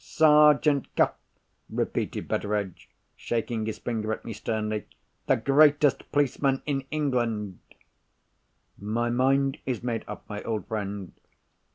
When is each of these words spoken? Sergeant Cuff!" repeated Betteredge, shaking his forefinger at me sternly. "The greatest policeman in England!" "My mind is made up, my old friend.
Sergeant 0.03 0.87
Cuff!" 0.95 1.13
repeated 1.69 2.27
Betteredge, 2.27 2.89
shaking 3.15 3.67
his 3.67 3.77
forefinger 3.77 4.11
at 4.13 4.25
me 4.25 4.33
sternly. 4.33 4.87
"The 5.27 5.37
greatest 5.37 6.11
policeman 6.11 6.63
in 6.65 6.85
England!" 6.89 7.59
"My 8.79 9.11
mind 9.11 9.59
is 9.67 9.83
made 9.83 10.03
up, 10.07 10.27
my 10.27 10.41
old 10.41 10.65
friend. 10.67 11.13